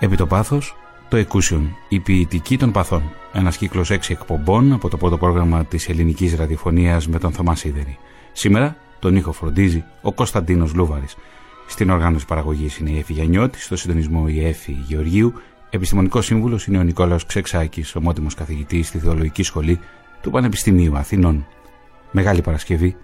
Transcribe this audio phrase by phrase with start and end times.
[0.00, 0.76] Επί το πάθος,
[1.08, 3.02] το Εκούσιον, η ποιητική των παθών.
[3.32, 7.98] Ένας κύκλος έξι εκπομπών από το πρώτο πρόγραμμα της ελληνικής ραδιοφωνίας με τον Θωμάς Σίδερη.
[8.32, 11.16] Σήμερα τον ήχο φροντίζει ο Κωνσταντίνος Λούβαρης.
[11.66, 15.32] Στην οργάνωση παραγωγής είναι η Εφη Γιαννιώτη, στο συντονισμό η Εφη Γεωργίου,
[15.70, 19.78] επιστημονικός σύμβουλος είναι ο Νικόλαος Ξεξάκης, ομότιμος καθηγητής στη Θεολογική Σχολή
[20.22, 21.46] του Πανεπιστημίου Αθηνών.
[22.10, 22.96] Μεγάλη Παρασκευή,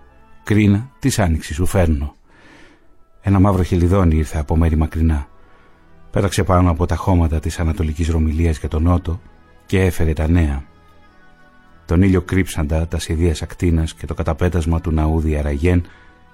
[0.43, 2.15] κρίνα της Άνοιξης σου φέρνω.
[3.21, 5.29] Ένα μαύρο χελιδόνι ήρθε από μέρη μακρινά.
[6.15, 9.21] Πέταξε πάνω από τα χώματα της Ανατολικής Ρωμιλίας και τον Νότο
[9.67, 10.65] και έφερε τα νέα.
[11.87, 15.85] Τον ήλιο κρύψαντα τα σιδείας ακτίνας και το καταπέτασμα του ναού διαραγέν,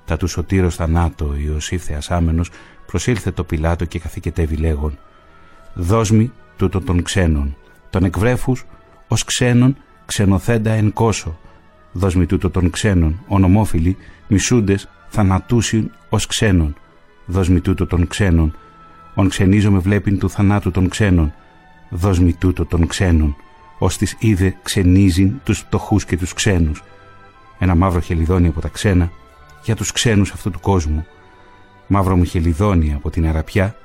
[0.05, 2.51] τα του σωτήρος θανάτο, Ιωσήφ άμενος,
[2.87, 4.99] προσήλθε το πιλάτο και καθηκετεύει λέγον
[5.74, 7.57] «Δώσμη τούτο των ξένων,
[7.91, 8.65] τον εκβρέφους
[9.09, 9.76] ως ξένων
[10.07, 11.38] ξενοθέντα εν κόσο,
[11.93, 13.97] δώσμη τούτο των ξένων, ονομόφιλοι,
[14.29, 16.74] μισούντες, θανατούσιν ως ξένων,
[17.26, 18.54] δώσμη τούτο των ξένων,
[19.15, 21.33] ον ξενίζομαι βλέπειν του θανάτου των ξένων,
[21.91, 23.37] δώσμη τούτο των ξένων,
[23.79, 26.83] ως τις είδε ξενίζειν τους πτωχούς και τους ξένους.
[27.59, 29.11] Ένα μαύρο χελιδόνι από τα ξένα
[29.65, 31.07] για τους ξένους αυτού του κόσμου.
[31.87, 33.77] Μαύρο μου χελιδόνι από την αραπιά,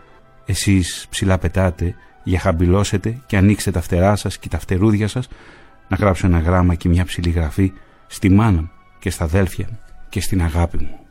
[0.46, 5.28] εσείς ψηλά πετάτε για χαμπυλώσετε και ανοίξτε τα φτερά σας και τα φτερούδια σας
[5.88, 7.72] να γράψω ένα γράμμα και μια ψηλή γραφή
[8.08, 9.68] στη μάνα και στα αδέλφια
[10.10, 11.05] και στην αγάπη μου.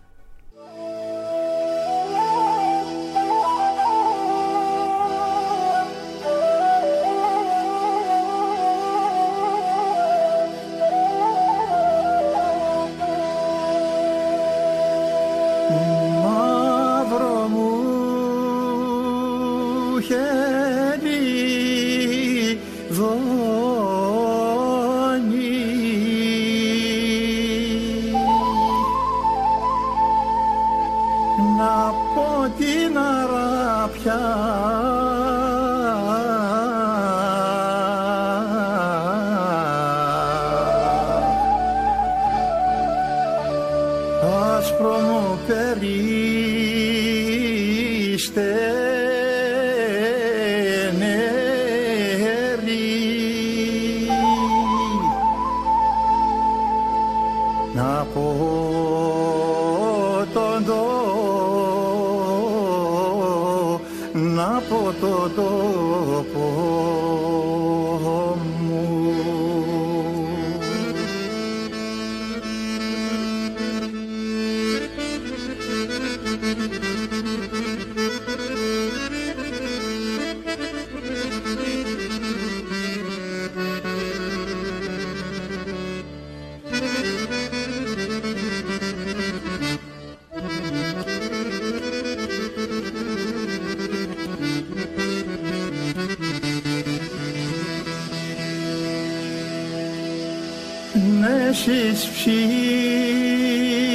[101.27, 103.94] Έχεις ψηλά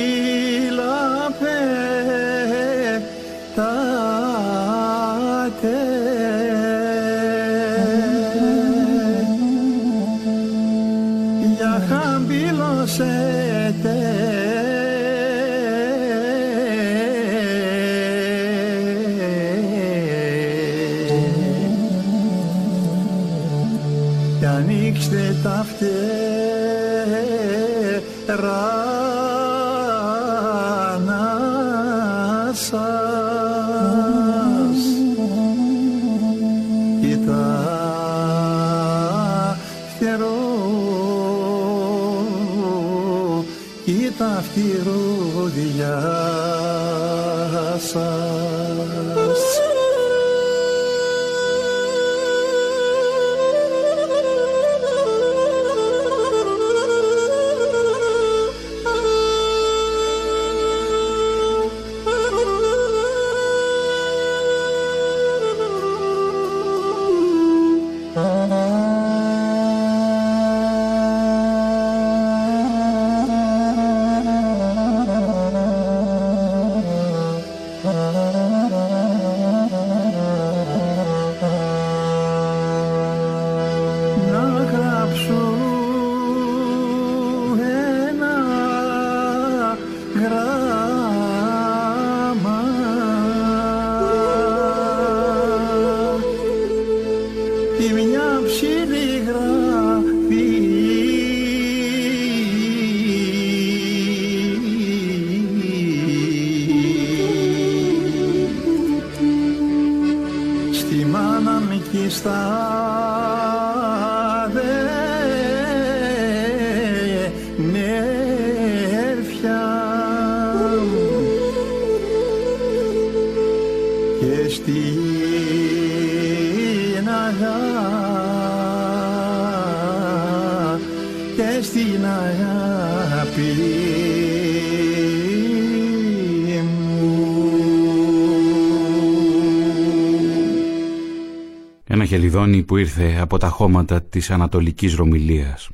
[142.40, 145.70] Ένα χελιδόνι που ήρθε από τα χώματα της Ανατολικής Ρωμιλίας.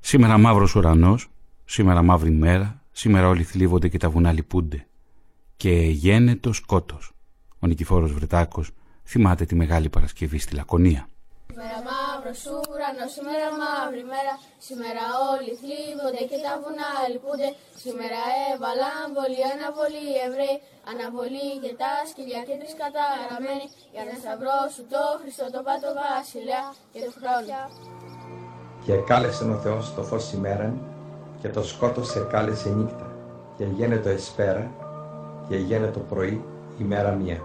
[0.00, 1.30] Σήμερα μαύρος ουρανός,
[1.64, 4.86] σήμερα μαύρη μέρα, σήμερα όλοι θλίβονται και τα βουνά λυπούνται.
[5.56, 7.12] Και γένετος σκότος.
[7.58, 8.70] Ο Νικηφόρος Βρετάκος
[9.04, 11.08] θυμάται τη Μεγάλη Παρασκευή στη Λακωνία.
[12.32, 14.34] Σήμερα μαύρο ουρανό, σήμερα μαύρη μέρα.
[14.68, 17.48] Σήμερα όλοι θλίβονται και τα βουνά λυπούνται.
[17.84, 20.56] Σήμερα έβαλαν βολή, αναβολή οι Εβραίοι.
[20.92, 23.66] Αναβολή και τα σκυλιά και τρεις καταραμένοι.
[23.94, 26.62] Για να σταυρώσουν το Χριστό, το Πάτο Βασιλιά
[26.92, 27.60] και το χρόνο.
[28.84, 30.72] Και κάλεσε ο Θεός το φως ημέραν
[31.40, 33.06] και το σκότος σε κάλεσε νύχτα.
[33.56, 34.64] Και γένετο εσπέρα
[35.48, 36.36] και γένετο πρωί
[36.84, 37.38] ημέρα μία.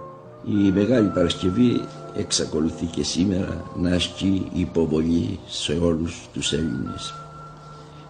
[0.56, 1.72] Η Μεγάλη Παρασκευή
[2.18, 7.14] εξακολουθεί και σήμερα να ασκεί υποβολή σε όλους τους Έλληνες.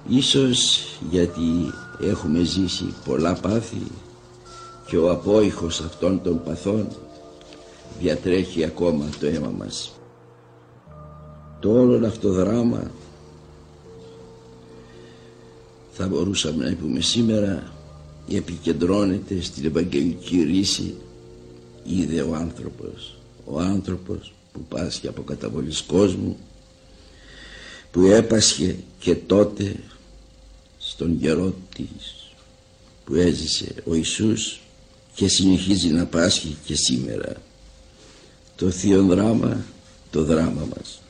[0.07, 3.81] Ίσως γιατί έχουμε ζήσει πολλά πάθη
[4.88, 6.88] και ο απόϊχος αυτών των παθών
[8.00, 9.92] διατρέχει ακόμα το αίμα μας.
[11.60, 12.92] Το όλο αυτό δράμα
[15.92, 17.74] θα μπορούσαμε να πούμε σήμερα
[18.30, 20.96] επικεντρώνεται στην Ευαγγελική ρίση
[21.84, 26.38] είδε ο άνθρωπος ο άνθρωπος που πάσχει από καταβολής κόσμου
[27.92, 29.75] που έπασχε και τότε
[30.77, 32.31] στον καιρό της
[33.06, 34.59] που έζησε ο Ιησούς
[35.15, 37.33] και συνεχίζει να πάσχει και σήμερα.
[38.56, 39.65] Το θείο δράμα
[40.12, 41.01] το δράμα μας.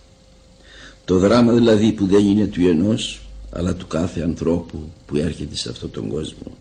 [1.06, 3.22] Το δράμα δηλαδή που δεν είναι του ενός
[3.52, 6.58] αλλά του κάθε ανθρώπου που έρχεται σε αυτόν τον κόσμο.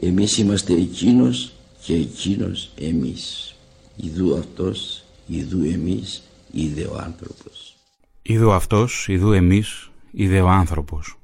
[0.00, 1.52] Εμείς είμαστε εκείνος
[1.82, 3.54] και εκείνος εμείς
[3.96, 7.76] Ιδού αυτός, ιδού εμείς, είδε ο άνθρωπος.
[8.22, 11.18] Ιδού αυτός, ιδού εμείς, είδε ο άνθρωπος.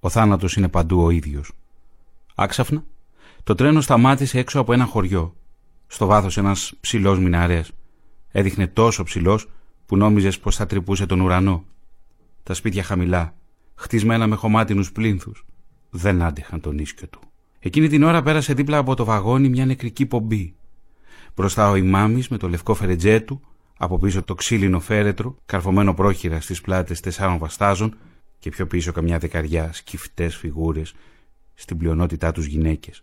[0.00, 1.52] Ο θάνατος είναι παντού ο ίδιος.
[2.34, 2.84] Άξαφνα,
[3.44, 5.34] το τρένο σταμάτησε έξω από ένα χωριό.
[5.86, 7.70] Στο βάθος ένας ψηλός μιναρές.
[8.30, 9.48] Έδειχνε τόσο ψηλός
[9.86, 11.64] που νόμιζες πως θα τρυπούσε τον ουρανό.
[12.42, 13.34] Τα σπίτια χαμηλά,
[13.74, 15.44] χτισμένα με χωμάτινους πλήνθους,
[15.90, 17.20] δεν άντεχαν τον ίσκιο του.
[17.58, 20.54] Εκείνη την ώρα πέρασε δίπλα από το βαγόνι μια νεκρική πομπή.
[21.36, 23.40] Μπροστά ο ημάμις με το λευκό φερετζέ του,
[23.78, 27.96] από πίσω το ξύλινο φέρετρο, καρφωμένο πρόχειρα στις πλάτες τεσσάρων βαστάζων
[28.38, 30.94] και πιο πίσω καμιά δεκαριά σκυφτές φιγούρες,
[31.54, 33.02] στην πλειονότητά τους γυναίκες.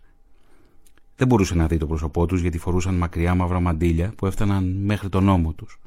[1.16, 5.08] Δεν μπορούσε να δει το πρόσωπό τους γιατί φορούσαν μακριά μαύρα μαντίλια που έφταναν μέχρι
[5.08, 5.80] τον ώμο τους.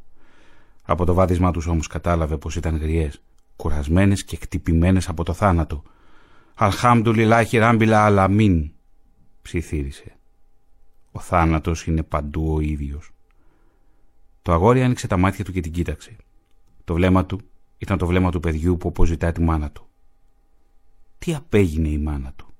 [0.81, 3.21] Από το βάδισμά τους όμως κατάλαβε πως ήταν γριές,
[3.55, 5.83] κουρασμένες και κτυπημένες από το θάνατο.
[6.55, 8.71] «Αλχάμντουλιλάχι ράμπιλα αλαμίν»,
[9.41, 10.16] ψιθύρισε.
[11.17, 13.11] Ο θάνατος είναι παντού ο ίδιος.
[14.41, 16.15] Το αγόρι άνοιξε τα μάτια του και την κοίταξε.
[16.83, 17.41] Το βλέμμα του
[17.77, 19.87] ήταν το βλέμμα του παιδιού που αποζητά τη μάνα του.
[21.19, 22.53] Τι απέγινε η μάνα του;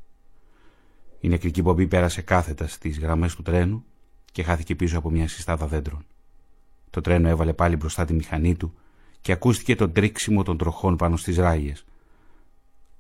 [1.20, 3.84] Η νεκρική πομπή πέρασε κάθετα στις γραμμές του τρένου
[4.32, 6.06] και χάθηκε πίσω από μια συστάδα δέντρων.
[6.90, 8.74] Το τρένο έβαλε πάλι μπροστά τη μηχανή του
[9.22, 11.86] και ακούστηκε το τρίξιμο των τροχών πάνω στις ράγες.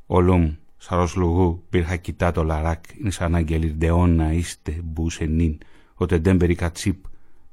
[0.05, 5.57] Ο Λουμ Σαρός λουγού πήρχα κοιτά το λαράκ, είναι σαν αγγελιρντεόν να είστε μπουσενίν,
[5.93, 7.05] ότι δεν περίκα τσίπ,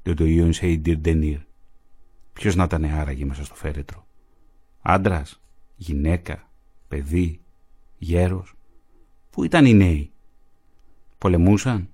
[0.02, 1.38] δεν το ιόν σε ιντυρντενίρ.
[2.32, 4.06] Ποιος να ήταν άραγε μέσα στο φέρετρο.
[4.82, 5.40] Άντρας,
[5.76, 6.50] γυναίκα,
[6.88, 7.40] παιδί,
[7.98, 8.54] γέρος.
[9.30, 10.10] Πού ήταν οι νέοι;
[11.18, 11.88] Πολεμούσαν;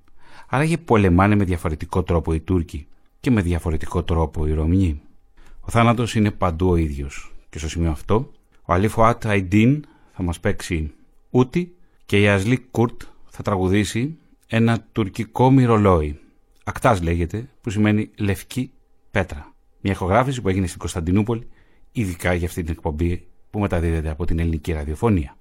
[0.53, 2.87] Άραγε πολεμάνε με διαφορετικό τρόπο οι Τούρκοι
[3.21, 5.01] και με διαφορετικό τρόπο οι Ρωμιοί.
[5.61, 7.35] Ο θάνατος είναι παντού ο ίδιος.
[7.51, 8.31] Και στο σημείο αυτό,
[8.63, 10.93] ο Αλίφο Αϊντίν θα μας παίξει
[11.31, 16.21] Ούτι και η Ασλή Κουρτ θα τραγουδήσει ένα τουρκικό μυρολόι.
[16.65, 18.71] Ακτάς λέγεται, που σημαίνει λευκή
[19.11, 19.55] πέτρα.
[19.81, 21.49] Μια ηχογράφηση που έγινε στην Κωνσταντινούπολη,
[21.93, 25.37] ειδικά για αυτή την εκπομπή που μεταδίδεται από την ελληνική ραδιοφωνία.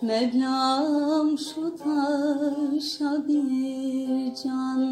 [0.02, 3.61] Mevlam şu taşa bir
[4.42, 4.91] 想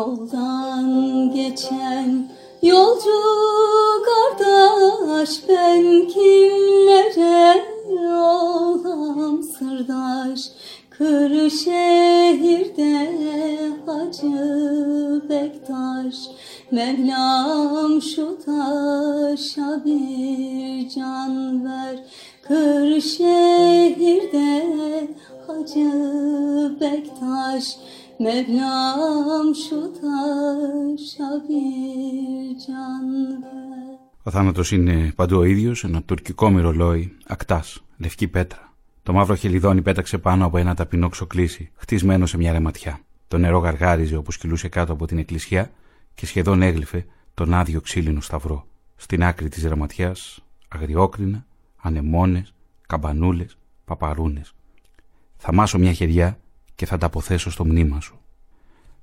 [0.00, 2.28] Yoldan geçen
[2.62, 3.20] yolcu
[4.06, 7.64] kardeş ben kimlere
[8.14, 10.40] olam sırdaş?
[10.90, 11.78] Kırşehir'de
[13.86, 16.16] Hacı Bektaş
[16.70, 21.96] Mevlam şu taşa bir can ver.
[22.42, 23.48] Kırşehir'de
[25.46, 25.90] Hacı
[26.80, 27.76] Bektaş
[28.26, 33.06] Mevlam şu taşa bir can
[33.42, 38.72] ver Ο θάνατος είναι παντού ο ίδιος, ένα τουρκικό μυρολόι, ακτάς, λευκή πέτρα.
[39.02, 43.00] Το μαύρο χελιδόνι πέταξε πάνω από ένα ταπεινό ξοκλήσι, χτισμένο σε μια ρεματιά.
[43.28, 45.70] Το νερό γαργάριζε όπως κυλούσε κάτω από την εκκλησιά
[46.14, 48.66] και σχεδόν έγλυφε τον άδειο ξύλινο σταυρό.
[48.96, 51.46] Στην άκρη της ρεματιάς, αγριόκρινα,
[51.76, 52.54] ανεμόνες,
[52.86, 54.54] καμπανούλες, παπαρούνες.
[55.36, 56.38] Θα μάσω μια χεριά
[56.80, 58.18] και θα τα αποθέσω στο μνήμα σου.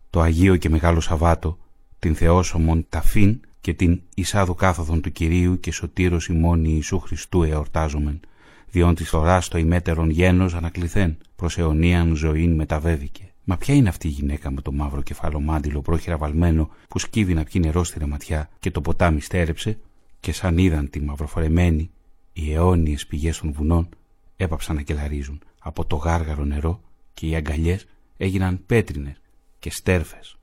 [0.09, 1.57] Το Αγίο και Μεγάλο Σαββάτο,
[1.99, 8.19] την Θεόσωμον Ταφήν και την Ισάδου κάθοδον του Κυρίου και Σωτήρος ημών Ιησού Χριστού εορτάζομεν,
[8.69, 13.31] διόν της φοράς το ημέτερον γένος ανακληθέν, προς αιωνίαν ζωήν μεταβέβηκε.
[13.43, 17.43] Μα ποια είναι αυτή η γυναίκα με το μαύρο κεφαλομάντιλο πρόχειρα βαλμένο που σκύβει να
[17.43, 19.77] πιει νερό στη ρεματιά και το ποτάμι στέρεψε
[20.19, 21.89] και σαν είδαν τη μαυροφορεμένη,
[22.33, 23.89] οι αιώνιες πηγές των βουνών
[24.37, 26.81] έπαψαν να κελαρίζουν από το γάργαρο νερό
[27.17, 27.85] και οι αγκαλιές
[28.17, 29.21] έγιναν πέτρινες
[29.59, 30.37] και στέρφες.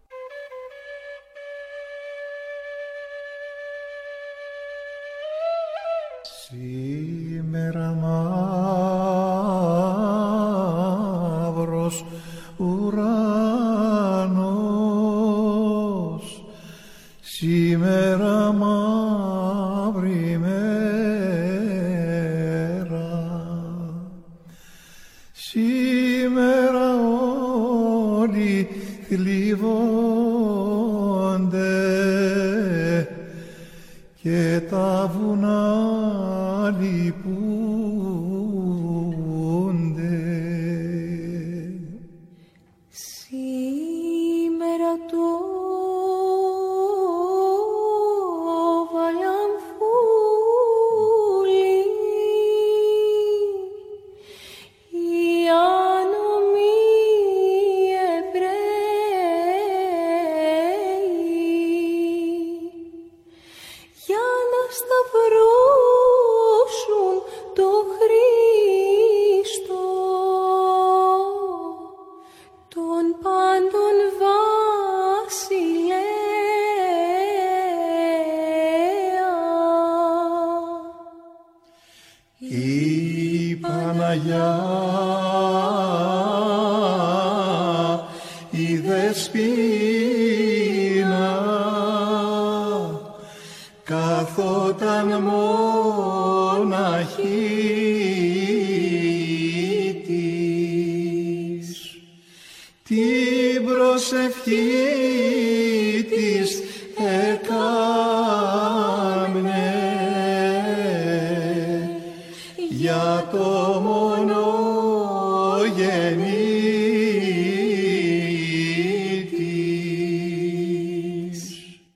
[6.23, 8.84] Σήμερα μαύρος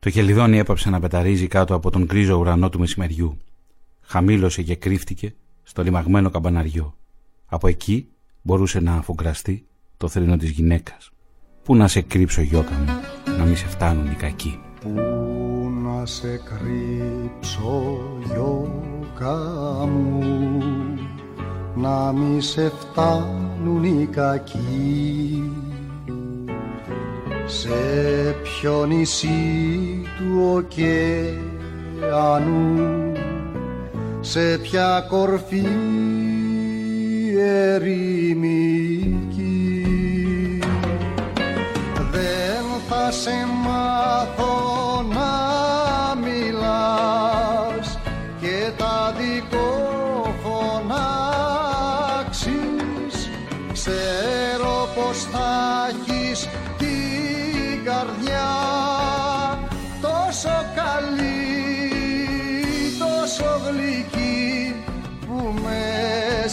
[0.08, 3.38] Το χελιδόνι έπαψε να πεταρίζει κάτω από τον κρίζο ουρανό του μεσημεριού.
[4.00, 6.94] Χαμήλωσε και κρύφτηκε στο λιμαγμένο καμπαναριό.
[7.46, 8.08] Από εκεί
[8.42, 11.10] μπορούσε να αφουγκραστεί το θρήνο της γυναίκας.
[11.64, 12.84] Πού να σε κρύψω γιώκα μου,
[13.38, 14.60] να μη σε φτάνουν οι κακοί.
[14.80, 14.90] Πού
[15.82, 17.92] να σε κρύψω
[18.24, 19.36] γιώκα
[19.86, 20.57] μου
[21.80, 25.52] να μη σε φτάνουν οι κακοί.
[27.46, 27.70] Σε
[28.42, 31.52] ποιο νησί του ωκεανού,
[34.20, 35.66] σε ποια κορφή
[37.38, 38.18] ερημική
[42.10, 45.47] δεν θα σε μάθω να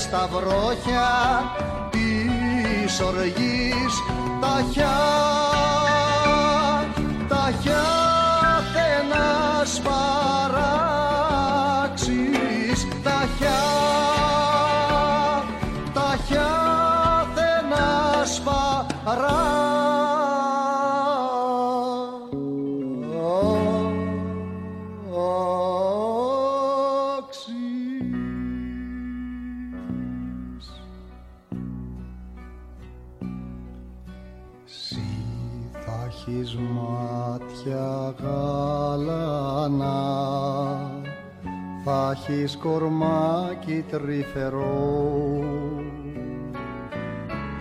[0.05, 1.09] στα βρόχια
[1.91, 3.93] της οργής
[4.41, 4.97] τα χιά,
[36.27, 39.45] έχεις μάτια γαλανά
[41.83, 45.43] θα έχεις κορμάκι τρυφερό.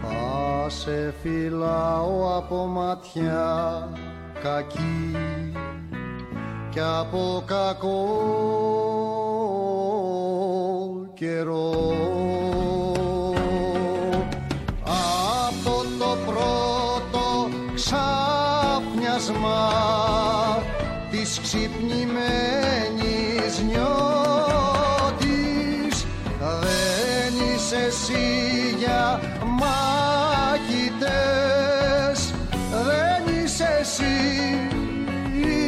[0.03, 3.88] Θα σε φυλάω από ματιά
[4.42, 5.16] κακή
[6.70, 8.09] και από κακό
[11.14, 11.72] καιρό.
[14.85, 17.48] Από το πρώτο
[19.24, 20.62] ξάφνιασμα
[21.10, 24.06] της ξυπνημένης νιώτης.
[26.38, 28.24] Δεν είσαι εσύ
[28.78, 29.20] για
[29.60, 31.14] μάχητες.
[32.70, 34.16] Δεν είσαι εσύ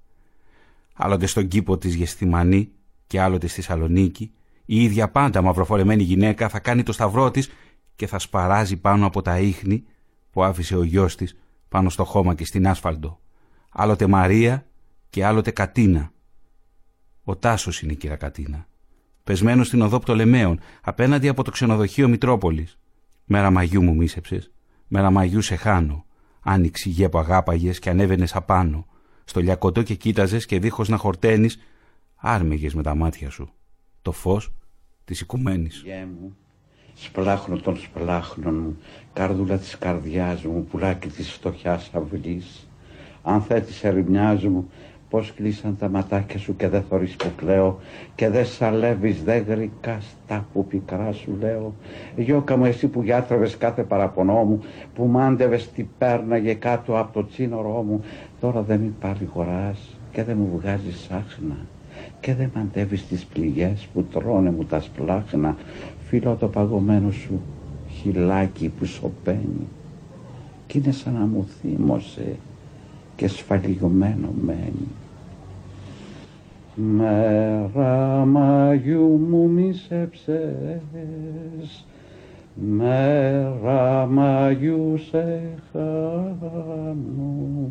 [0.95, 2.71] Άλλοτε στον κήπο της Γεστημανή
[3.07, 4.33] και άλλοτε στη Σαλονίκη,
[4.65, 7.51] η ίδια πάντα μαυροφορεμένη γυναίκα θα κάνει το σταυρό της
[7.97, 9.85] και θα σπαράζει πάνω από τα ίχνη
[10.31, 11.37] που άφησε ο γιος της
[11.69, 13.21] πάνω στο χώμα και στην άσφαλτο.
[13.71, 14.67] Άλλοτε Μαρία
[15.11, 16.13] και άλλοτε Κατίνα.
[17.25, 18.69] Ο Τάσος είναι η κύρα Κατίνα.
[19.31, 22.79] Πεσμένος στην οδό Πτολεμαίων, απέναντι από το ξενοδοχείο Μητρόπολης.
[23.25, 24.51] Μέρα μαγιού μου μίσεψες,
[24.89, 26.05] μέρα μαγιού σε χάνω.
[26.41, 28.87] Άνοιξη γη που αγάπαγες και ανέβαινες απάνω.
[29.25, 31.59] Στο λιακωτό και κοίταζες και δίχως να χορταίνεις,
[32.17, 33.53] άρμεγες με τα μάτια σου.
[34.03, 34.53] Το φως
[35.05, 35.83] της οικουμένης.
[35.85, 36.37] Γε μου,
[36.95, 38.79] σπλάχνω των σπλάχνων μου,
[39.13, 42.69] καρδούλα της καρδιάς μου, πουλάκι της φτωχιάς αυλής.
[43.23, 44.71] Αν θέτεις ερημιάς μου,
[45.11, 47.79] πως κλείσαν τα ματάκια σου και δεν θωρείς που κλαίω
[48.15, 51.75] και δεν σαλεύεις, δεν γρικάς τα που πικρά σου λέω.
[52.17, 54.61] Γιώκα μου εσύ που γιάτρευες κάθε παραπονό μου,
[54.95, 58.05] που μάντευες τι πέρναγε κάτω από το τσίνορό μου,
[58.41, 61.57] τώρα δεν με παρηγοράς και δεν μου βγάζεις άχνα.
[62.21, 65.57] και δεν μαντεύεις τις πληγές που τρώνε μου τα σπλάχνα
[66.07, 67.41] φιλώ το παγωμένο σου
[67.89, 69.67] χυλάκι που σωπαίνει
[70.67, 72.37] κι είναι σαν να μου θύμωσε
[73.21, 74.89] και σφαλιγμένο μένει.
[76.75, 80.37] Μέρα Μαγιού μου μισέψες,
[82.55, 85.41] μέρα Μαγιού σε
[85.73, 87.71] χάνω.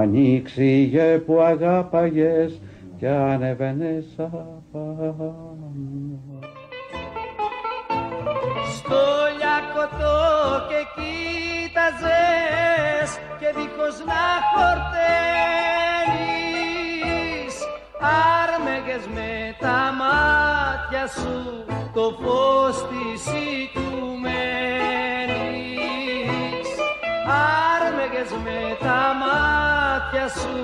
[0.00, 2.60] Ανοίξιγε που αγάπαγες
[2.98, 5.34] κι ανεβαίνες απάνω.
[8.74, 9.02] Στο
[9.38, 10.16] λιακωτό
[10.68, 11.00] και
[11.74, 14.94] κοίταζες και δίχως να χορταίνεις.
[18.40, 21.38] Άρμεγες με τα μάτια σου
[21.94, 24.28] το φως της οικουμένης.
[27.76, 30.58] Άρμεγες με τα μάτια σου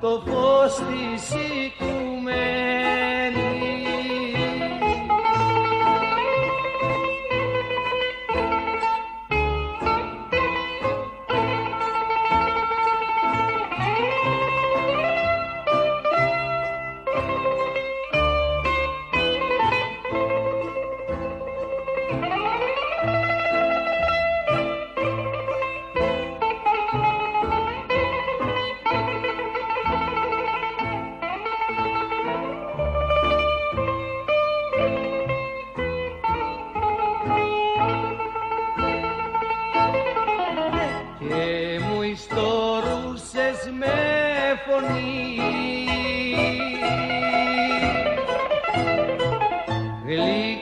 [0.00, 2.70] το φως της οικουμένης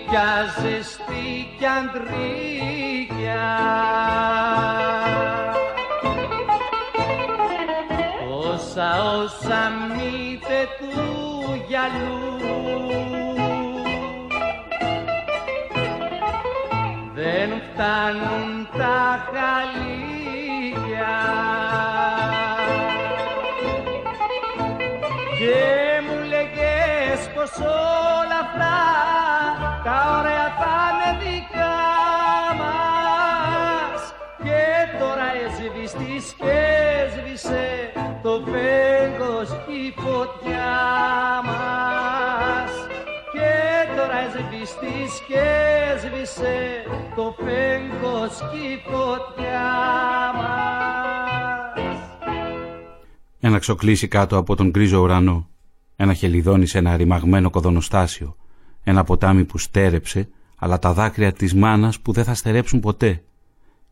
[0.08, 3.46] γλυκιά ζεστή κι αντρίκια
[8.30, 12.36] όσα όσα μύτε του γυαλού.
[17.14, 18.57] Δεν φτάνουν
[53.40, 55.48] Ένα ξοκλήσι κάτω από τον γκρίζο ουρανό.
[55.96, 58.36] Ένα χελιδόνι σε ένα ρημαγμένο κοδονοστάσιο.
[58.82, 63.22] Ένα ποτάμι που στέρεψε, αλλά τα δάκρυα της μάνας που δεν θα στερέψουν ποτέ.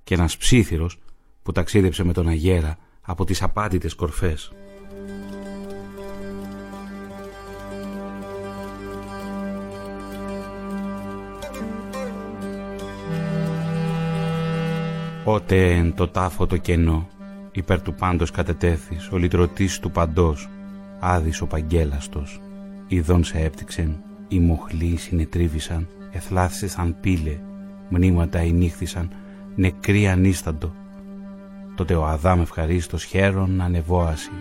[0.04, 0.98] Και ένας ψήθυρος
[1.42, 4.52] που ταξίδεψε με τον αγέρα από τις απάτητες κορφές.
[15.28, 17.08] Ότε εν το τάφο το κενό,
[17.52, 20.48] υπέρ του πάντος κατετέθης, ο λυτρωτής του παντός,
[21.00, 22.40] άδης ο παγγέλαστος,
[22.86, 23.96] ειδών σε έπτυξεν,
[24.28, 27.38] οι μοχλοί συνετρίβησαν, εθλάθησαν πύλε,
[27.88, 29.10] μνήματα ενύχθησαν,
[29.54, 30.74] νεκροί ανίσταντο.
[31.74, 34.32] Τότε ο Αδάμ ευχαρίστως χαίρον ανεβόαση,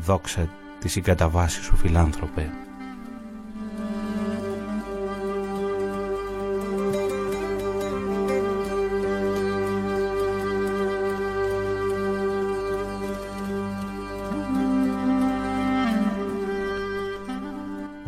[0.00, 2.50] δόξα της συγκαταβάσης σου φιλάνθρωπε.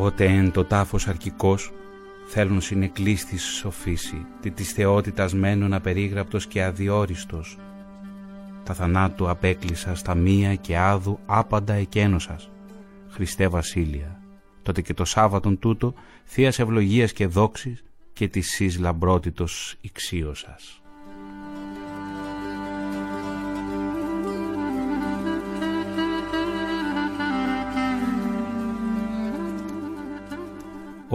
[0.06, 1.72] Ότε εν το τάφος αρκικός
[2.26, 7.58] θέλουν συνεκλίστης σοφήσει, τι της θεότητας μένων απερίγραπτος και αδιόριστος.
[8.64, 12.50] Τα θανάτου απέκλεισα στα μία και άδου άπαντα εκένωσας.
[13.08, 14.20] Χριστέ Βασίλεια,
[14.62, 20.80] τότε και το Σάββατον τούτο θείας ευλογίας και δόξης και της σεις λαμπρότητος ηξίωσας.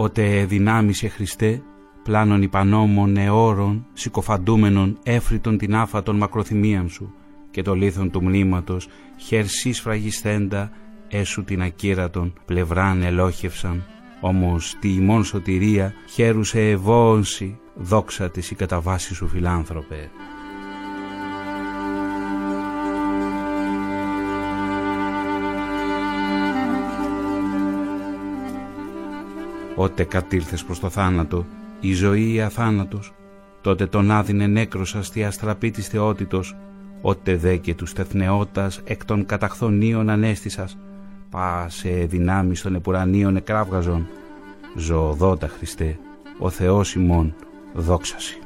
[0.02, 1.62] Ότε δυνάμισε Χριστέ,
[2.02, 7.14] πλάνων υπανόμων αιώρων, συκοφαντούμενων έφριτον την άφατον μακροθυμίαν σου
[7.50, 10.70] και το λίθον του μνήματος, χερσής φραγισθέντα,
[11.08, 13.84] έσου την ακύρατον πλευράν ελόχευσαν,
[14.20, 20.10] όμως τη ημών σωτηρία χαίρουσε ευώονση, δόξα της η καταβάση σου φιλάνθρωπε.
[29.76, 31.46] Ότε κατήλθες προς το θάνατο,
[31.80, 33.12] η ζωή ή αθάνατος,
[33.60, 36.56] τότε τον άδεινε νέκροσα στη αστραπή της θεότητος,
[37.00, 40.76] ότε δε και τους τεθνεώτας εκ των καταχθονίων ανέστησας,
[41.32, 44.06] Πάσε δυνάμεις των επουρανίων εκράβγαζων.
[44.76, 45.98] Ζωοδότα Χριστέ,
[46.38, 47.34] ο Θεός ημών,
[47.74, 48.41] δόξαση.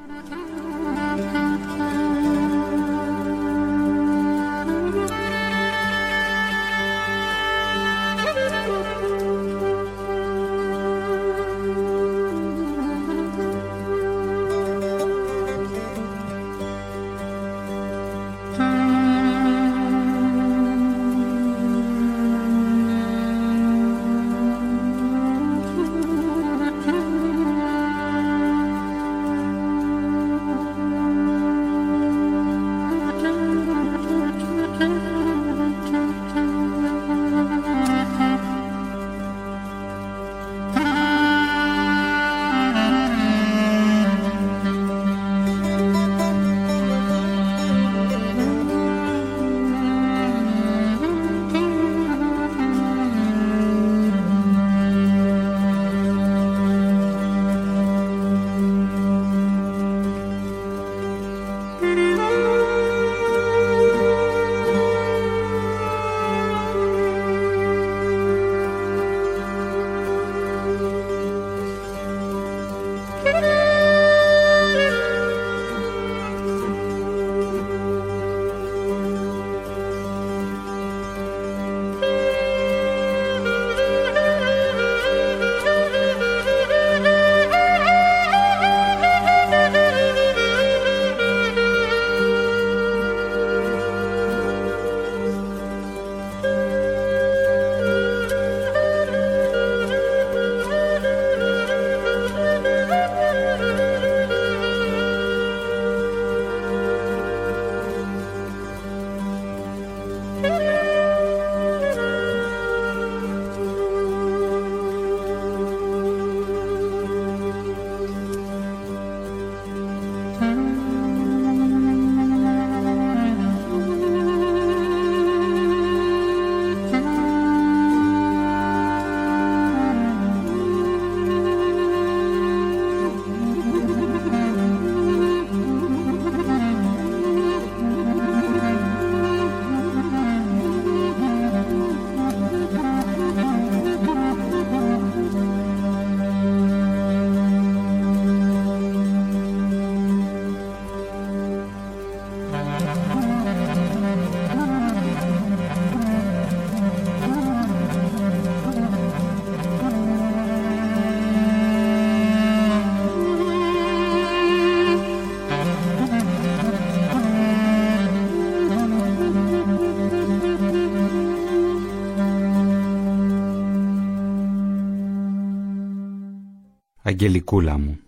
[177.08, 177.98] Αγγελικούλα μου.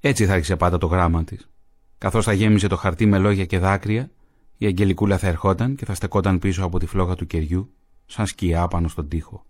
[0.00, 1.48] Έτσι θα άρχισε πάντα το γράμμα της.
[1.98, 4.10] Καθώς θα γέμιζε το χαρτί με λόγια και δάκρυα,
[4.56, 7.74] η Αγγελικούλα θα ερχόταν και θα στεκόταν πίσω από τη φλόγα του κεριού,
[8.06, 9.46] σαν σκιά πάνω στον τοίχο.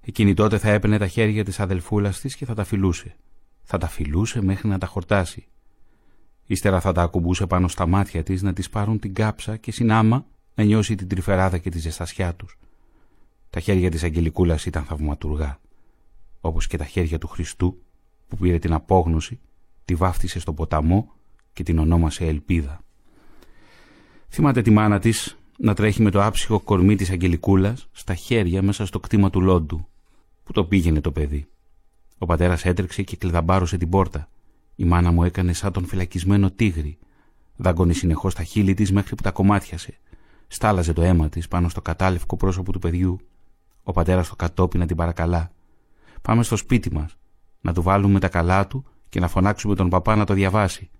[0.00, 3.16] Εκείνη τότε θα έπαιρνε τα χέρια της αδελφούλας της και θα τα φιλούσε.
[3.62, 5.46] Θα τα φιλούσε μέχρι να τα χορτάσει.
[6.46, 10.26] Ύστερα θα τα ακουμπούσε πάνω στα μάτια της να της πάρουν την κάψα και συνάμα
[10.54, 12.58] να νιώσει την τρυφεράδα και τη ζεστασιά τους.
[13.50, 15.60] Τα χέρια της Αγγελικούλας ήταν θαυματουργά,
[16.40, 17.82] όπως και τα χέρια του Χριστού
[18.28, 19.38] που πήρε την απόγνωση,
[19.84, 21.12] τη βάφτισε στον ποταμό
[21.52, 22.80] και την ονόμασε Ελπίδα.
[24.28, 28.86] Θυμάται τη μάνα της να τρέχει με το άψυχο κορμί της Αγγελικούλας στα χέρια μέσα
[28.86, 29.86] στο κτήμα του Λόντου,
[30.44, 31.46] που το πήγαινε το παιδί.
[32.18, 34.28] Ο πατέρας έτρεξε και κλειδαμπάρωσε την πόρτα.
[34.76, 36.98] Η μάνα μου έκανε σαν τον φυλακισμένο τίγρη.
[37.56, 39.98] Δάγκωνε συνεχώς τα χείλη της μέχρι που τα κομμάτιασε.
[40.46, 43.20] Στάλαζε το αίμα της πάνω στο κατάλευκο πρόσωπο του παιδιού.
[43.82, 45.50] Ο πατέρας το κατόπι να την παρακαλά.
[46.22, 47.16] Πάμε στο σπίτι μας
[47.60, 50.90] να του βάλουμε τα καλά του και να φωνάξουμε τον παπά να το διαβάσει.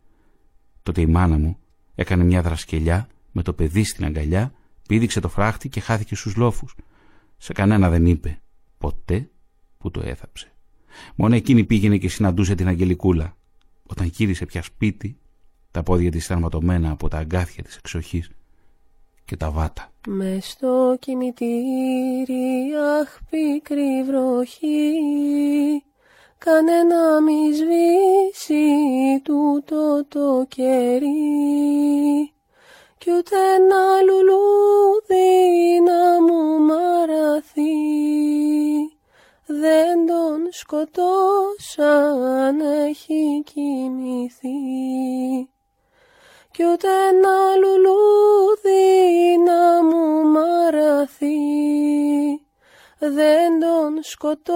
[0.82, 1.58] Τότε η μάνα μου
[1.94, 4.52] έκανε μια δρασκελιά με το παιδί στην αγκαλιά,
[4.88, 6.74] πήδηξε το φράχτη και χάθηκε στους λόφους.
[7.36, 8.40] Σε κανένα δεν είπε
[8.78, 9.30] ποτέ
[9.78, 10.52] που το έθαψε.
[11.14, 13.36] Μόνο εκείνη πήγαινε και συναντούσε την Αγγελικούλα.
[13.86, 15.18] Όταν γύρισε πια σπίτι,
[15.70, 18.30] τα πόδια της ήταν ματωμένα από τα αγκάθια της εξοχής
[19.24, 19.92] και τα βάτα.
[20.08, 24.92] Μες στο κημητήρι αχ πικρή βροχή
[26.38, 28.66] κάνε να μη σβήσει
[29.24, 32.32] τούτο το κερί.
[32.98, 37.76] Κι ούτε ένα λουλούδι να μου μαραθεί.
[39.46, 41.00] Δεν τον σκοτώσαν
[42.60, 44.58] έχει κοιμηθεί.
[46.50, 51.36] Κι ούτε ένα λουλούδι να μου μαραθεί
[52.98, 54.48] δεν τον σκοτώσαν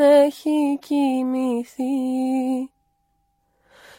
[0.00, 1.82] έχει κοιμηθεί.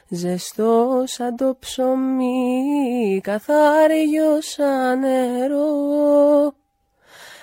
[0.10, 6.54] Ζεστό σαν το ψωμί καθάριο σαν νερό.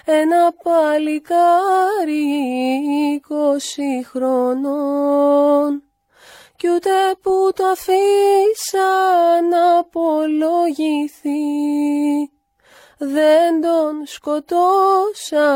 [0.04, 2.26] Ένα παλικάρι
[3.14, 5.82] είκοσι χρονών.
[6.56, 6.90] Κι ούτε
[7.22, 8.90] που το αφήσα
[9.50, 11.30] να απολογηθεί
[12.98, 15.46] δεν τον σκοτώσαν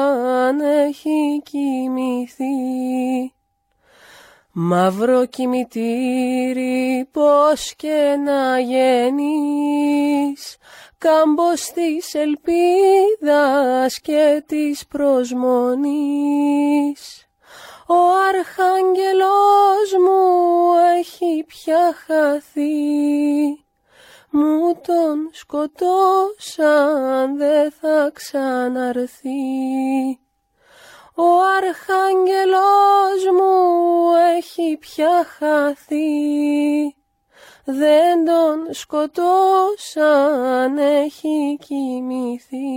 [0.60, 2.44] έχει κοιμηθεί.
[4.52, 10.56] Μαύρο κημητήρι πως και να γεννείς.
[10.98, 15.96] Κάμπος της ελπίδας και της προσμονής.
[17.86, 23.62] Ο αρχάγγελος μου έχει πια χαθεί
[24.32, 29.28] μου τον σκοτώσαν δεν θα ξαναρθεί.
[31.14, 33.56] Ο αρχάγγελος μου
[34.38, 36.10] έχει πια χαθεί.
[37.64, 42.70] Δεν τον σκοτώσαν έχει κοιμηθεί.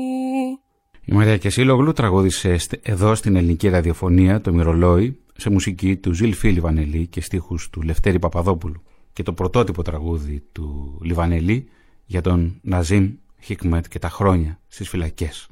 [1.05, 6.59] Η Μαρία Κεσίλογλου τραγούδισε εδώ στην ελληνική ραδιοφωνία το Μυρολόι σε μουσική του Ζιλ Φίλι
[6.59, 8.83] Βανελή και στίχους του Λευτέρη Παπαδόπουλου
[9.15, 11.69] και το πρωτότυπο τραγούδι του Λιβανελή
[12.05, 15.47] για τον Ναζίμ Χίκμετ και τα χρόνια στις φυλακές.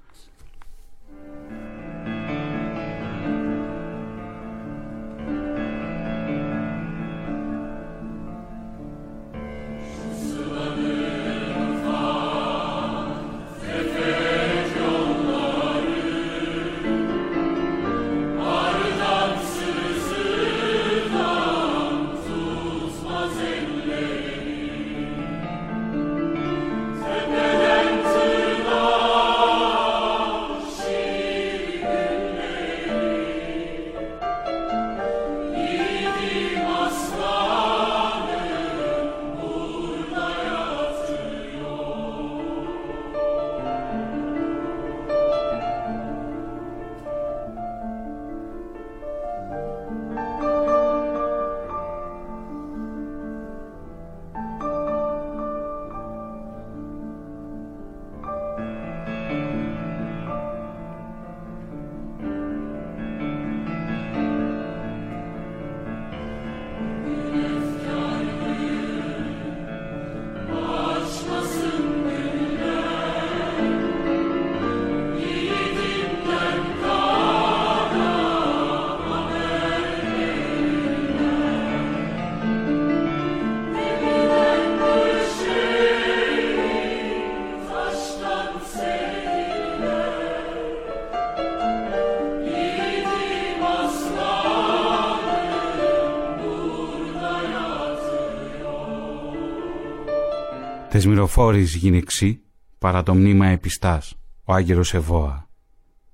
[101.04, 102.42] Θεσμηροφόρης γυναιξή
[102.80, 105.50] παρά το μνήμα επιστάς, ο Άγγελος Εβώα.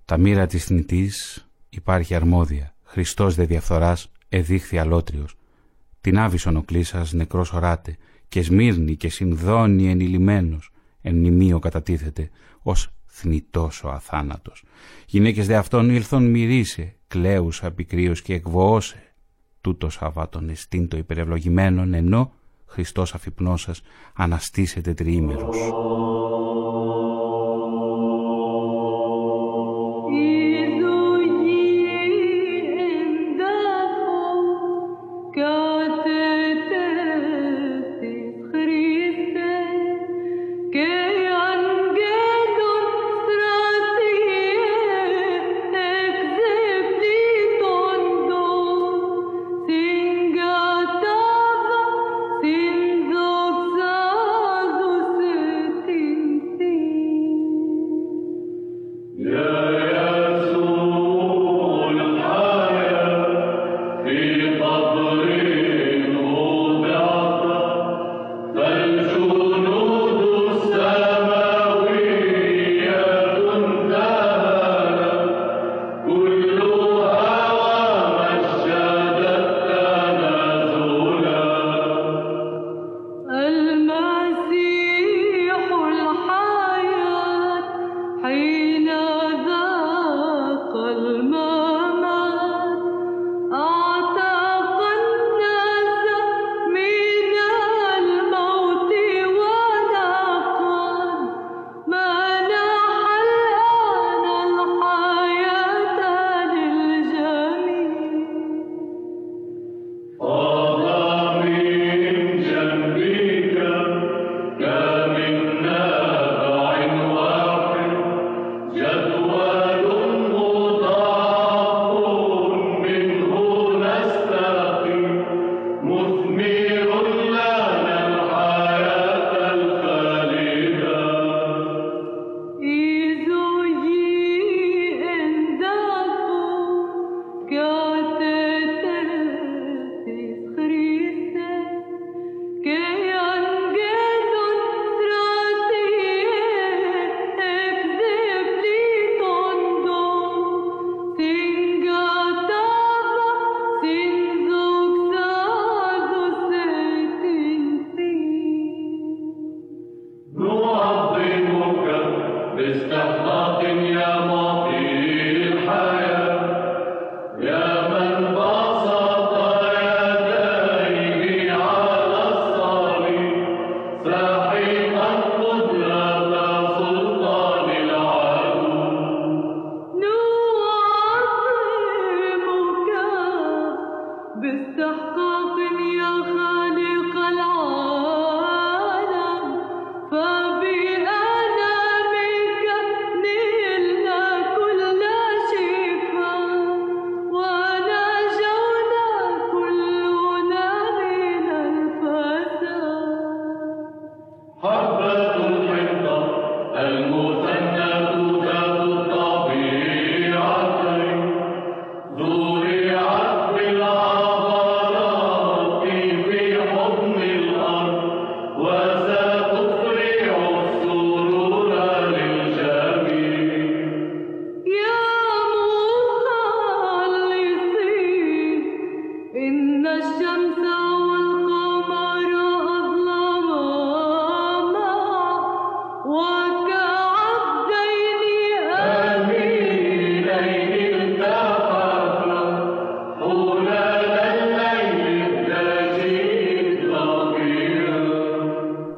[0.05, 5.35] Τα μοίρα της θνητής υπάρχει αρμόδια, Χριστός δε διαφθοράς εδείχθη αλότριος.
[6.01, 7.97] Την άβυσον ο κλίσας νεκρός οράτε
[8.29, 10.71] και σμύρνει και συνδώνει ενηλυμένος,
[11.01, 12.29] εν μνημείο κατατίθεται,
[12.61, 14.63] ως θνητός ο αθάνατος.
[15.05, 19.13] Γυναίκες δε αυτόν ήλθον μυρίσε, κλαίουσα πικρίως και εκβοώσε.
[19.61, 22.33] Τούτος Σαββάτων εστίν το υπερευλογημένον ενώ
[22.69, 23.81] Χριστός αφυπνός σας
[24.13, 25.57] αναστήσετε τριήμερους.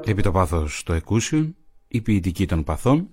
[0.04, 1.56] Επί το πάθος το εκούσιον,
[1.88, 3.10] η ποιητική των παθών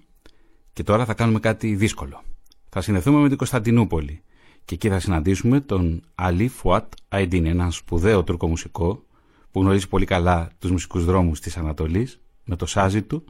[0.72, 2.22] και τώρα θα κάνουμε κάτι δύσκολο.
[2.68, 4.22] Θα συνδεθούμε με την Κωνσταντινούπολη
[4.64, 9.02] και εκεί θα συναντήσουμε τον Αλή Φουάτ Αϊντίν, έναν σπουδαίο Τούρκο μουσικό
[9.50, 13.24] που γνωρίζει πολύ καλά τους μουσικούς δρόμους της Ανατολής με το σάζι του.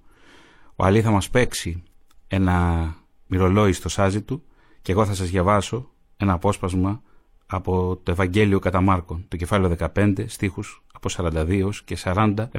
[0.77, 1.83] Ο Αλή θα μας παίξει
[2.29, 2.95] ένα
[3.27, 4.43] μυρολόι στο σάζι του
[4.83, 7.03] και εγώ θα σας διαβάσω ένα απόσπασμα
[7.47, 11.97] από το Ευαγγέλιο κατά Μάρκον, το κεφάλαιο 15, στίχους από 42 και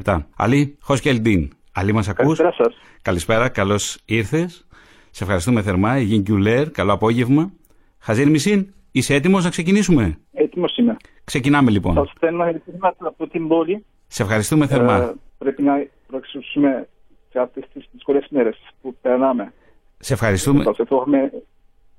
[0.03, 0.25] 47.
[0.35, 1.49] Αλή, Χοσκελντίν.
[1.73, 2.75] Αλή, μας ακούς; Καλησπέρα σας.
[3.01, 4.67] Καλησπέρα, καλώς ήρθες.
[5.11, 5.97] Σε ευχαριστούμε θερμά.
[5.97, 7.51] Υγιήν Κιουλέρ, καλό απόγευμα.
[7.99, 10.97] Χαζίρ Μισίν, είσαι έτοιμος να ξεκινήσουμε; Έτοιμος είμαι.
[11.23, 11.93] Ξεκινάμε λοιπόν.
[11.93, 13.85] Θα στέλνω ερωτήματα από την πόλη.
[14.07, 14.95] Σε ευχαριστούμε θερμά.
[14.95, 15.73] Ε, πρέπει να
[16.07, 16.87] προεξουσούμε
[17.29, 19.53] και αυτές τις δύσκολες μέρες που περνάμε.
[19.99, 20.63] Σε ευχαριστούμε.
[20.63, 21.31] Θα σε εύχομαι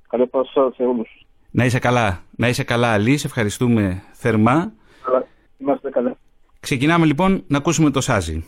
[0.08, 1.26] καλό Πάσχα σε όλους.
[1.50, 2.22] Να είσαι καλά.
[2.36, 3.16] Να είσαι καλά, Αλή.
[3.16, 4.72] Σε ευχαριστούμε θερμά.
[5.04, 5.26] Καλά.
[5.58, 6.16] Είμαστε καλά.
[6.60, 8.44] Ξεκινάμε λοιπόν να ακούσουμε το Σάζι.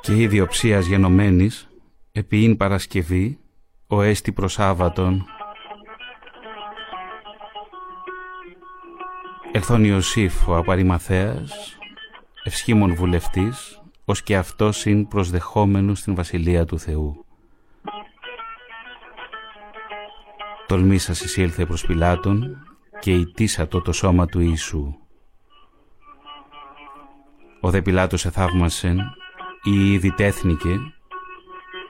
[0.00, 1.68] Και η διοψίας γενομένης,
[2.12, 3.38] επί Παρασκευή,
[3.86, 5.26] ο έστι προσάβατον,
[9.52, 11.78] Ελθόν Ιωσήφ ο απαρημαθέας,
[12.44, 13.79] ευσχήμων βουλευτής,
[14.10, 17.24] ως και αυτός είναι προσδεχόμενος στην Βασιλεία του Θεού.
[20.66, 22.66] Τολμήσας εισήλθε προς Πιλάτων
[23.00, 24.94] και ητήσατο το σώμα του Ιησού.
[27.60, 28.98] Ο δε Πιλάτος εθαύμασεν
[29.62, 30.78] ή ήδη τέθνηκε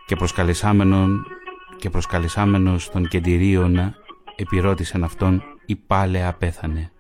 [0.07, 1.27] και προσκαλεσάμενον
[1.77, 3.95] και προσκαλεσάμενος των κεντηρίωνα
[4.37, 6.93] επιρώτησεν αυτόν η πάλε απέθανε.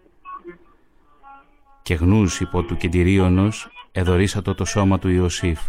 [1.82, 5.60] Και γνούς υπό του κεντηρίωνος εδωρήσατο το σώμα του Ιωσήφ.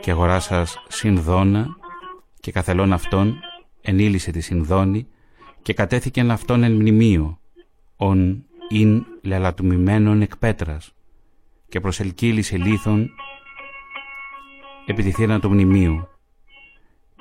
[0.00, 1.76] Και αγοράσας συνδόνα
[2.40, 3.40] και καθελών αυτών
[3.80, 5.08] ενήλυσε τη συνδόνη
[5.62, 7.40] και κατέθηκεν αυτόν εν μνημείο,
[7.96, 10.92] ον ειν λελατουμημένον εκ πέτρας
[11.68, 13.10] και προσελκύλησε λίθον
[14.86, 16.08] επί τη θύρα του μνημείου.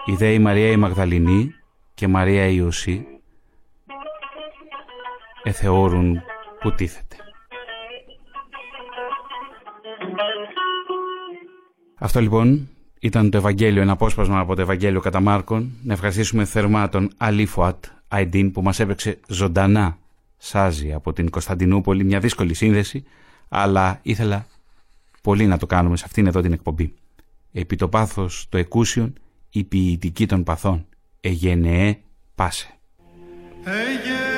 [0.05, 1.53] Η δε η Μαρία η Μαγδαληνή
[1.93, 3.05] και Μαρία η Ιωσή
[5.43, 6.22] εθεώρουν
[6.59, 7.15] που τίθεται.
[12.00, 12.70] Αυτό λοιπόν
[13.00, 15.72] ήταν το Ευαγγέλιο, ένα απόσπασμα από το Ευαγγέλιο κατά Μάρκον.
[15.84, 19.97] Να ευχαριστήσουμε θερμά τον Αλίφουατ Αϊντίν που μας έπαιξε ζωντανά
[20.38, 23.04] σάζι από την Κωνσταντινούπολη, μια δύσκολη σύνδεση,
[23.50, 24.47] αλλά ήθελα
[25.22, 26.93] πολύ να το κάνουμε σε αυτήν εδώ την εκπομπή.
[27.52, 29.14] Επί το πάθος το εκούσιον,
[29.50, 30.86] η ποιητική των παθών,
[31.22, 31.97] εγενεέ
[32.36, 32.74] πάσε.
[33.66, 34.28] Prostrate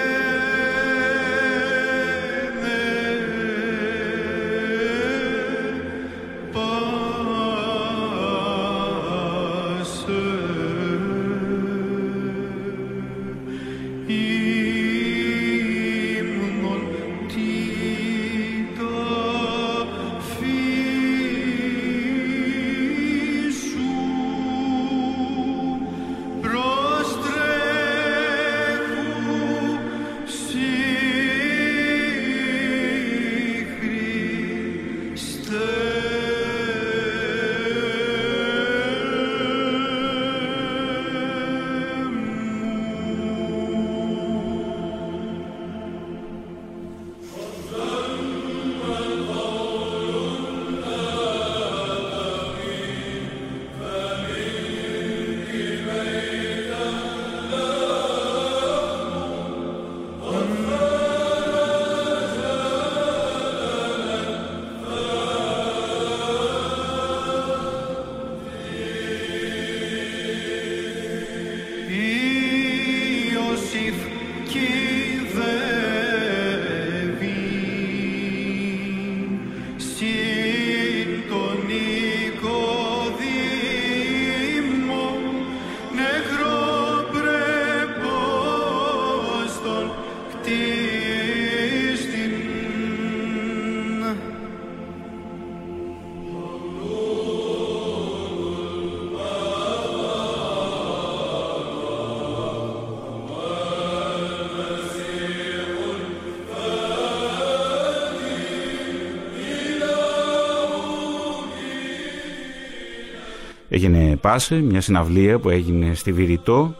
[113.73, 116.75] Έγινε πάσε, μια συναυλία που έγινε στη Βηρητό.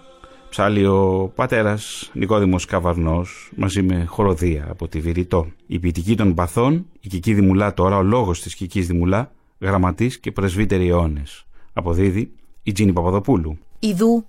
[0.49, 5.51] Ψάλλει ο πατέρας Νικόδημος Καβαρνός μαζί με χοροδία από τη Βηρητό.
[5.67, 10.31] Η ποιητική των παθών, η Κική Δημουλά τώρα, ο λόγος της Κικής Δημουλά, γραμματής και
[10.31, 11.45] πρεσβύτερη αιώνες.
[11.73, 12.31] Αποδίδει
[12.63, 13.57] η Τζίνη Παπαδοπούλου.
[13.79, 14.25] Ιδού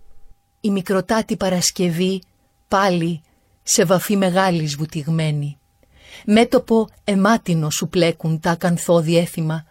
[0.61, 2.23] η μικροτάτη Παρασκευή
[2.69, 3.21] πάλι
[3.63, 5.59] σε βαφή μεγάλης βουτυγμένη.
[6.27, 9.65] Μέτωπο εμάτινο σου πλέκουν τα ακανθώδη έθιμα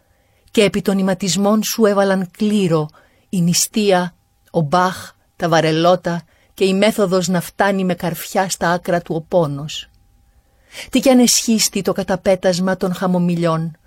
[0.52, 2.90] και επί των ηματισμών σου έβαλαν κλήρο
[3.30, 4.16] η νηστεία,
[4.52, 6.24] ο μπάχ, τα βαρελότα
[6.54, 9.90] και η μέθοδος να φτάνει με καρφιά στα άκρα του ο πόνος.
[10.90, 13.78] Τι κι αν εσχίστη το καταπέτασμα των χαμομηλιών,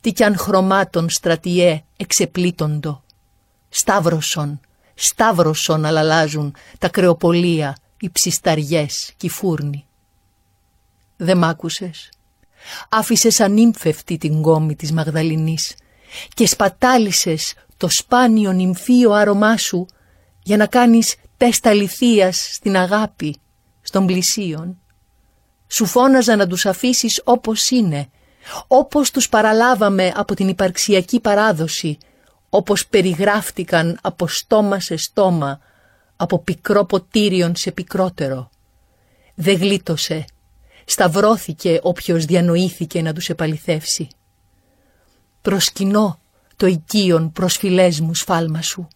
[0.00, 3.02] τι κι αν χρωμάτων στρατιέ εξεπλήττοντο.
[3.68, 4.60] Σταύρωσον,
[4.94, 9.86] σταύρωσον αλλάζουν τα κρεοπολία, οι ψισταριές και οι φούρνοι.
[11.16, 12.08] Δε μ' άκουσες;
[12.88, 15.74] Άφησες ανήμφευτη την κόμη της Μαγδαληνής
[16.34, 19.86] και σπατάλησες το σπάνιο νυμφίο άρωμά σου
[20.42, 23.36] για να κάνεις τέστα λυθίας στην αγάπη,
[23.82, 24.78] στον πλησίον.
[25.68, 28.08] Σου φώναζα να τους αφήσεις όπως είναι,
[28.66, 31.98] όπως τους παραλάβαμε από την υπαρξιακή παράδοση,
[32.48, 35.60] όπως περιγράφτηκαν από στόμα σε στόμα,
[36.16, 38.50] από πικρό ποτήριον σε πικρότερο.
[39.34, 40.24] Δεν γλίτωσε,
[40.84, 44.08] σταυρώθηκε όποιος διανοήθηκε να τους επαληθεύσει
[45.44, 46.18] προσκυνώ
[46.56, 48.88] το οικείον προσφυλές μου σφάλμα σου.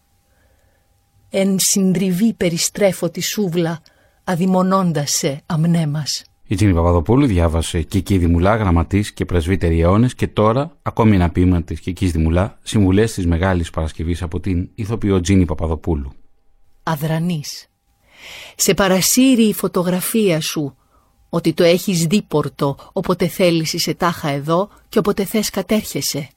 [1.29, 3.81] Εν συντριβή περιστρέφω τη σούβλα,
[4.23, 6.23] αδειμονώντας σε αμνέμας.
[6.47, 11.63] Η Τζίνη Παπαδοπούλου διάβασε Κική Δημουλά, γραμματή και πρεσβύτερη αιώνες και τώρα ακόμη ένα ποίημα
[11.63, 16.11] της Κική Δημουλά, συμβουλές της Μεγάλης Παρασκευής από την ηθοποιό Τζίνη Παπαδοπούλου.
[16.83, 17.43] Αδρανή.
[18.55, 20.75] Σε παρασύρει η φωτογραφία σου
[21.29, 26.29] ότι το έχεις δίπορτο όποτε θέλεις είσαι τάχα εδώ και όποτε θες κατέρχεσαι.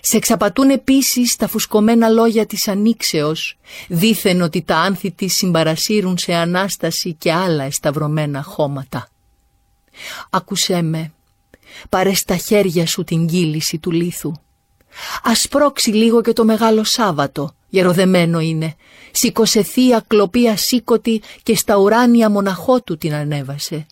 [0.00, 3.58] Σε εξαπατούν επίσης τα φουσκωμένα λόγια της ανοίξεως,
[3.88, 9.08] δήθεν ότι τα άνθη της συμπαρασύρουν σε Ανάσταση και άλλα εσταυρωμένα χώματα.
[10.30, 11.12] Άκουσέ με,
[11.88, 14.32] πάρε στα χέρια σου την κύληση του λίθου.
[15.22, 18.74] Ας πρόξει λίγο και το Μεγάλο Σάββατο, γεροδεμένο είναι.
[19.10, 23.86] Σήκωσε θεία κλοπή ασήκωτη και στα ουράνια μοναχό του την ανέβασε.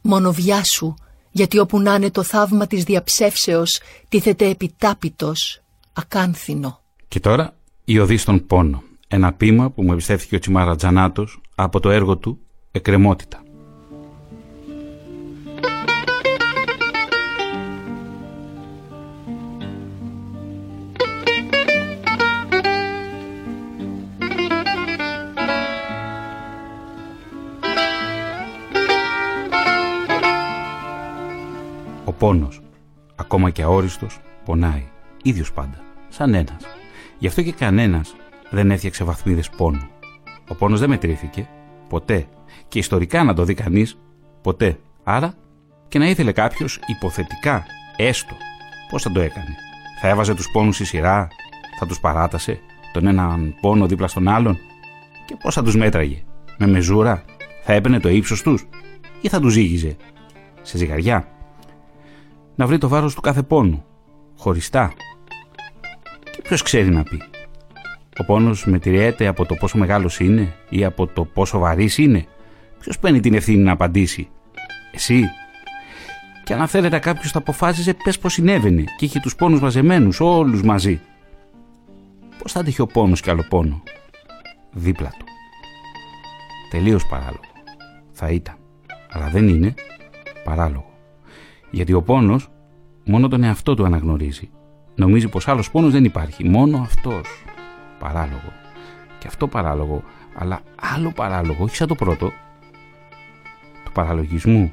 [0.00, 0.94] Μονοβιά σου
[1.30, 5.62] γιατί όπου να είναι το θαύμα της διαψεύσεως τίθεται επιτάπητος,
[5.92, 6.80] ακάνθινο.
[7.08, 11.80] Και τώρα η οδή στον πόνο, ένα πείμα που μου εμπιστεύτηκε ο Τσιμάρα Τζανάτος από
[11.80, 12.38] το έργο του
[12.70, 13.42] «Εκκρεμότητα».
[32.18, 32.60] Πόνος,
[33.16, 34.86] ακόμα και αόριστος, πονάει,
[35.22, 36.66] ίδιος πάντα, σαν ένας.
[37.18, 38.14] Γι' αυτό και κανένας
[38.50, 39.88] δεν έφτιαξε βαθμίδες πόνου.
[40.48, 41.48] Ο πόνος δεν μετρήθηκε,
[41.88, 42.26] ποτέ.
[42.68, 43.98] Και ιστορικά να το δει κανείς,
[44.42, 44.78] ποτέ.
[45.04, 45.34] Άρα
[45.88, 47.64] και να ήθελε κάποιος υποθετικά,
[47.96, 48.34] έστω,
[48.90, 49.56] πώς θα το έκανε.
[50.00, 51.28] Θα έβαζε τους πόνους στη σειρά,
[51.78, 52.60] θα τους παράτασε,
[52.92, 54.58] τον έναν πόνο δίπλα στον άλλον;
[55.26, 56.22] Και πώς θα τους μέτραγε;
[56.58, 57.24] Με μεζούρα,
[57.62, 58.68] θα έπαιρνε το ύψος τους;
[59.20, 59.96] Ή θα τους ζύγιζε;
[60.62, 61.28] Σε ζυγαριά;
[62.58, 63.84] Να βρει το βάρος του κάθε πόνου,
[64.36, 64.92] χωριστά.
[66.30, 67.22] Και ποιος ξέρει να πει.
[68.18, 72.26] Ο πόνος μετριέται από το πόσο μεγάλος είναι ή από το πόσο βαρύς είναι.
[72.80, 74.28] Ποιος παίρνει την ευθύνη να απαντήσει.
[74.92, 75.24] Εσύ.
[76.44, 80.62] Και αν θέλετε κάποιος θα αποφάσιζε πες πως συνέβαινε και είχε τους πόνους μαζεμένους όλους
[80.62, 81.00] μαζί.
[82.38, 83.82] Πώς θα άντεχε ο πόνος κι άλλο πόνο;
[84.70, 85.24] Δίπλα του.
[86.70, 87.40] Τελείως παράλογο.
[88.12, 88.56] Θα ήταν.
[89.10, 89.74] Αλλά δεν είναι
[90.44, 90.87] παράλογο.
[91.70, 92.48] Γιατί ο πόνος
[93.04, 94.50] μόνο τον εαυτό του αναγνωρίζει.
[94.94, 96.48] Νομίζει πως άλλος πόνος δεν υπάρχει.
[96.48, 97.44] Μόνο αυτός.
[97.98, 98.52] Παράλογο.
[99.18, 100.02] Και αυτό παράλογο,
[100.34, 100.60] αλλά
[100.94, 102.32] άλλο παράλογο, όχι σαν το πρώτο,
[103.84, 104.72] του παραλογισμού,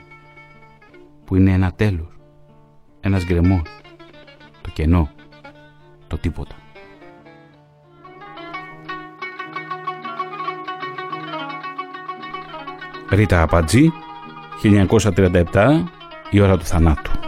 [1.26, 2.18] που είναι ένα τέλος,
[3.00, 3.62] ένας γκρεμός,
[4.62, 5.10] το κενό,
[6.08, 6.56] το τίποτα.
[13.10, 13.92] Ρίτα Απατζή,
[14.62, 15.84] 1937,
[16.36, 17.25] η ώρα του θανάτου.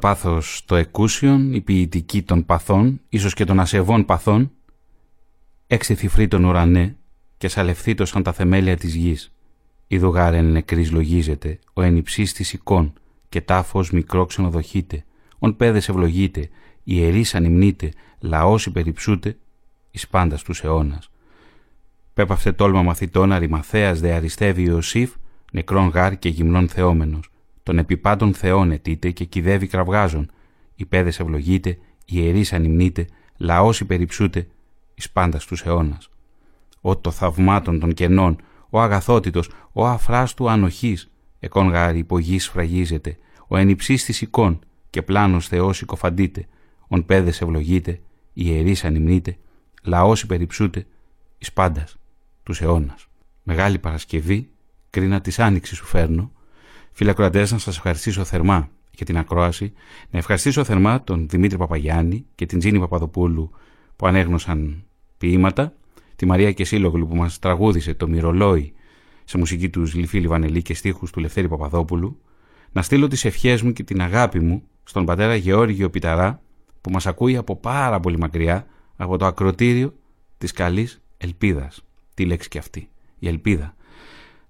[0.00, 4.50] Πάθος το εκούσιον, η ποιητική των παθών, ίσως και των ασεβών παθών,
[5.66, 6.96] έξι τον ουρανέ
[7.38, 9.32] και σαλευθήτω σαν τα θεμέλια της γης.
[9.86, 12.92] Η δουγάρεν νεκρής λογίζεται, ο ενυψής της εικόν,
[13.28, 15.04] και τάφος μικρό ξενοδοχείται,
[15.38, 16.48] ον πέδες ευλογείται,
[16.84, 19.36] ιερείς ανυμνείται, λαός υπεριψούται,
[19.90, 21.10] εις πάντας τους αιώνας.
[22.14, 25.12] Πέπαυτε τόλμα μαθητών αριμαθέας δε αριστεύει Ιωσήφ,
[25.52, 27.30] νεκρόν γάρ και γυμνών θεόμενος,
[27.66, 30.30] των επιπάντων θεών ετείτε και κυδεύει κραυγάζων.
[30.74, 33.06] Οι πέδες ευλογείται, οι ιερείς ανυμνείται,
[33.36, 34.46] λαός υπεριψούται,
[34.94, 36.10] εις πάντας τους αιώνας.
[36.80, 38.36] Ό το θαυμάτων των κενών,
[38.70, 44.58] ο αγαθότητος, ο αφράστου ανοχής, εκόν γάρι υπογής φραγίζεται, ο ενυψής της εικόν
[44.90, 46.46] και πλάνος Θεός οικοφαντείται,
[46.88, 47.90] ον πέδες ευλογείται,
[48.32, 49.36] οι ιερείς ανυμνείται,
[49.82, 50.86] λαός υπεριψούται,
[51.38, 51.96] εις πάντας
[52.42, 53.06] τους αιώνας.
[53.42, 54.50] Μεγάλη Παρασκευή,
[54.90, 56.30] κρίνα της άνοιξης σου φέρνω,
[56.98, 59.72] Φίλε ακροατές, να σας ευχαριστήσω θερμά για την ακρόαση.
[60.10, 63.50] Να ευχαριστήσω θερμά τον Δημήτρη Παπαγιάννη και την Τζίνη Παπαδοπούλου
[63.96, 64.84] που ανέγνωσαν
[65.18, 65.72] ποίηματα,
[66.16, 68.72] τη Μαρία Κεσίλογλου που μας τραγούδισε το Μυρολόι
[69.24, 72.20] σε μουσική τους Λυφή Λιβανελή και στίχους του Λευθέρη Παπαδόπουλου,
[72.72, 76.42] να στείλω τις ευχές μου και την αγάπη μου στον πατέρα Γεώργιο Πιταρά
[76.80, 78.66] που μας ακούει από πάρα πολύ μακριά
[78.96, 79.94] από το ακροτήριο
[80.38, 81.84] της καλής ελπίδας.
[82.14, 82.88] Τι λέξη και αυτή,
[83.18, 83.75] η ελπίδα.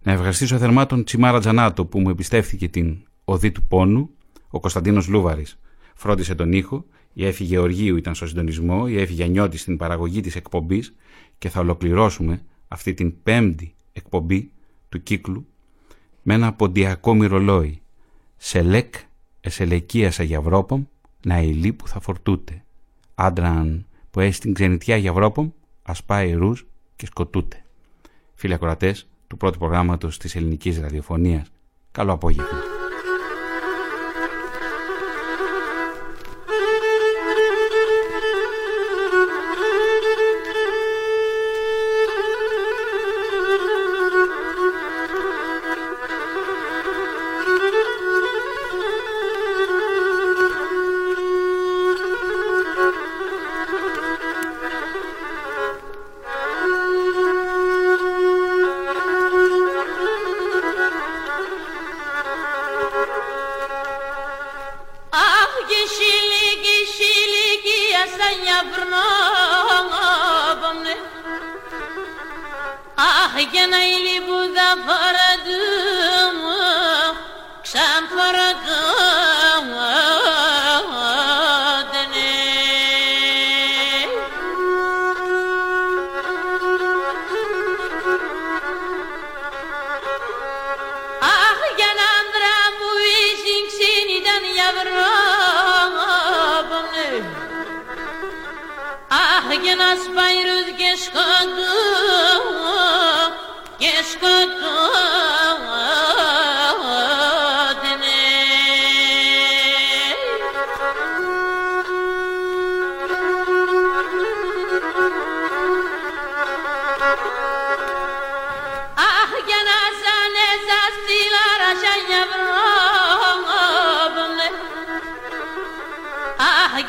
[0.06, 4.10] Να ευχαριστήσω θερμά τον Τσιμάρα Τζανάτο που μου εμπιστεύθηκε την οδή του πόνου,
[4.48, 5.58] ο Κωνσταντίνος Λούβαρης.
[5.94, 10.36] Φρόντισε τον ήχο, η Έφη Γεωργίου ήταν στο συντονισμό, η Έφη Γιαννιώτης στην παραγωγή της
[10.36, 10.94] εκπομπής
[11.38, 14.50] και θα ολοκληρώσουμε αυτή την πέμπτη εκπομπή
[14.88, 15.46] του κύκλου
[16.22, 17.82] με ένα ποντιακό μυρολόι.
[18.36, 18.94] Σελέκ
[19.40, 20.84] εσελεκία Αγιαυρόπομ,
[21.26, 22.64] να ηλί που θα φορτούτε.
[23.14, 25.50] Άντραν που έχει την ξενιτιά Αγιαυρόπομ,
[25.82, 27.64] ασπάει ρούς και σκοτούτε.
[28.34, 31.50] Φίλοι ακροατές, του πρώτου προγράμματος της ελληνικής ραδιοφωνίας.
[31.90, 32.75] Καλό απόγευμα.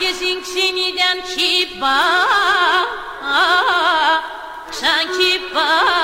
[0.08, 2.88] herkesin siniden kibar,
[4.72, 5.97] sanki kibar.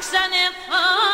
[0.00, 1.10] Krzany, o.